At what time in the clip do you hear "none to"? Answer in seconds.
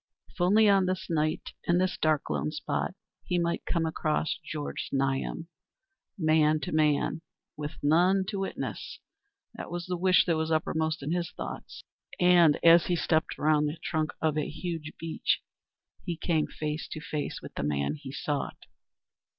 7.83-8.39